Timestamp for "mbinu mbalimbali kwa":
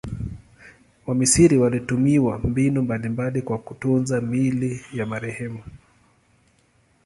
2.37-3.57